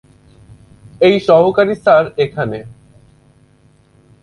এই 1.01 1.15
সহকারী 1.27 1.75
স্যার 1.75 2.03
এখানে। 2.17 2.59